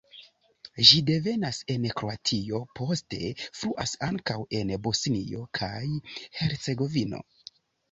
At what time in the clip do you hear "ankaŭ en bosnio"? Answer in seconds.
4.09-5.47